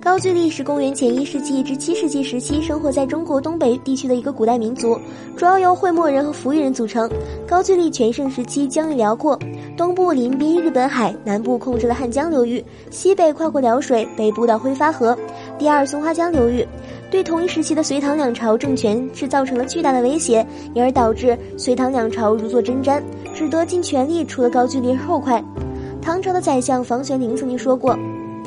[0.00, 4.96] 高句丽是公元前一世纪至七世纪时期生活在中国东北地区的一个古代民族，
[5.36, 7.10] 主要由会墨人和扶余人组成。
[7.48, 9.36] 高句丽全盛时期疆域辽阔，
[9.76, 15.18] 东部临滨日本海，南部控制了汉江流域，西北跨过辽水，北部到挥发河，
[15.58, 16.66] 第二松花江流域，
[17.10, 23.02] 对同一时期的隋唐两朝政权是造成了巨大的威胁，因而导致隋唐两朝如坐针毡，
[23.34, 25.42] 只得尽全力除了高句丽后快。
[26.00, 27.98] 唐朝的宰相房玄龄曾经说过。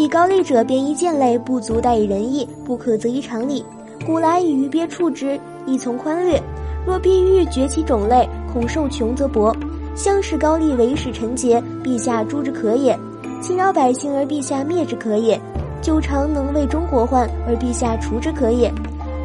[0.00, 3.62] 比高丽者，便衣贱类，不足待以仁义，不可则以常理。
[4.06, 6.40] 古来以鱼鳖处之，亦从宽略。
[6.86, 9.54] 若必欲绝其种类，恐受穷则薄。
[9.94, 12.96] 相使高丽为使臣节，陛下诛之可也；
[13.42, 15.38] 侵扰百姓而陛下灭之可也；
[15.82, 18.72] 久长能为中国患而陛下除之可也。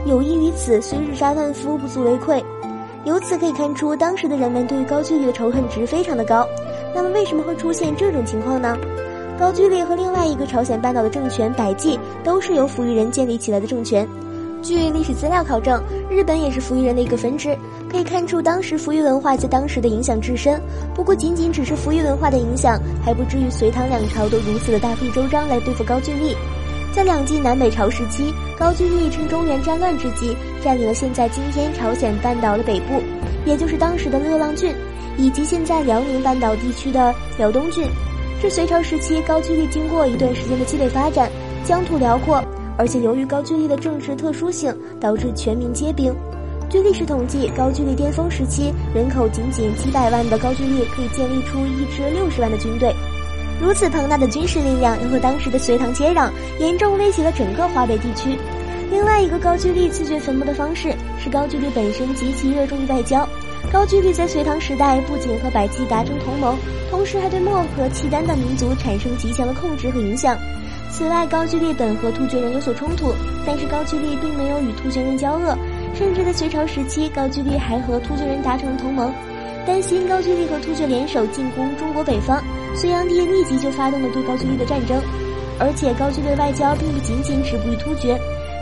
[0.05, 2.43] 有益于此，虽日杀万夫，不足为愧。
[3.05, 6.45] 由此可以看出，当时的人们对于高句丽的仇恨值非常的高。
[6.93, 8.77] 那么，为什么会出现这种情况呢？
[9.37, 14.07] 高句丽和另外一个朝鲜半岛的政权百济都是由扶余人建立起来的政权。
[14.61, 17.55] 据历史资料考证，日本也是扶余人的一个分支。
[17.91, 20.59] 可以看出，当时扶余文化在当时的影响至深。
[20.95, 26.35] 不过，仅仅只是扶余文化的影响，还不至于隋唐两朝都如此的大费周章来对付高句丽。
[26.93, 33.01] 在两晋南北朝时期，高句丽趁中原战乱之际，占领了现在今天朝鲜半岛的北部，
[33.45, 34.73] 也就是当时的乐浪郡，
[35.17, 37.85] 以及现在辽宁半岛地区的辽东郡。
[38.45, 41.31] 至隋朝时期，高句丽经过一段时间的积累发展，
[41.63, 42.43] 疆土辽阔，
[42.77, 46.13] 而且由于高句丽的政治特殊性，导致全民皆兵。
[46.69, 52.93] 据历史统计，高句丽巅峰时期人口仅仅几百万的高句丽，可以建立出一支六十万的军队。
[53.59, 56.29] 如此庞大的军事力量，又和当时的隋唐接壤，
[56.59, 58.37] 严重威胁了整个华北地区。
[58.91, 63.27] 另外一个高句丽自掘坟墓的方式，是高句丽本身极其热衷于外交。
[63.71, 66.57] 高句丽在隋唐时代不仅和百济达成同盟，
[66.89, 70.37] 同时还对漠和契丹等民族产生极强的控制和影响。
[70.89, 73.13] 此外，高句丽本和突厥人有所冲突，
[73.45, 75.57] 但是高句丽并没有与突厥人交恶，
[75.93, 79.13] 甚至在隋朝时期，高句丽还和突厥人达成了同盟。
[79.65, 82.41] 担心高句丽和突厥联手进攻中国北方，
[82.75, 85.01] 隋炀帝立即就发动了对高句丽的战争。
[85.59, 88.17] 而且，高句丽外交并不仅仅止步于突厥，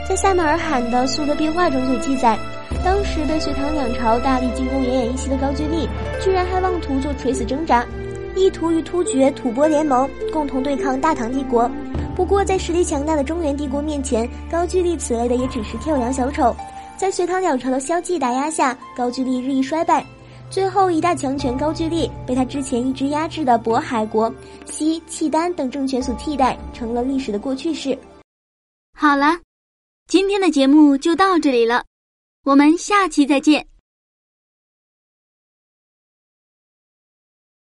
[0.08, 2.38] 在萨马尔罕的《苏德壁画》中就记载。
[2.84, 5.88] 当时被隋唐两朝大力进攻、奄奄一息的高句丽，
[6.22, 7.86] 居然还妄图做垂死挣扎，
[8.36, 11.70] 意图与突厥、吐蕃联盟，共同对抗大唐帝国。
[12.16, 16.56] 不过，在实力强大的中原帝国面前，高句丽此类的也只是跳梁小丑。
[16.96, 20.06] 在隋唐两朝的消极打压下，高句丽日益衰败，
[20.50, 24.32] 最后一大强权高句丽被他之前一直压制的渤海国、
[24.66, 27.98] 西契丹等政权所替代，成了历史的过去式。
[28.96, 29.40] 好了，
[30.08, 31.84] 今天的节目就到这里了。
[32.44, 33.73] 我们下期再见。